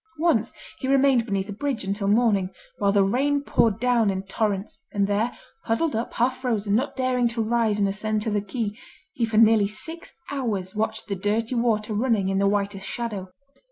Once 0.17 0.51
he 0.79 0.87
remained 0.87 1.27
beneath 1.27 1.47
a 1.47 1.53
bridge, 1.53 1.83
until 1.83 2.07
morning, 2.07 2.49
while 2.79 2.91
the 2.91 3.03
rain 3.03 3.39
poured 3.43 3.79
down 3.79 4.09
in 4.09 4.23
torrents; 4.23 4.81
and 4.91 5.05
there, 5.05 5.31
huddled 5.65 5.95
up, 5.95 6.11
half 6.15 6.37
frozen, 6.37 6.73
not 6.73 6.95
daring 6.95 7.27
to 7.27 7.39
rise 7.43 7.77
and 7.77 7.87
ascend 7.87 8.19
to 8.19 8.31
the 8.31 8.41
quay, 8.41 8.75
he 9.13 9.25
for 9.25 9.37
nearly 9.37 9.67
six 9.67 10.15
hours 10.31 10.73
watched 10.73 11.07
the 11.07 11.15
dirty 11.15 11.53
water 11.53 11.93
running 11.93 12.29
in 12.29 12.39
the 12.39 12.47
whitish 12.47 12.83
shadow. 12.83 13.29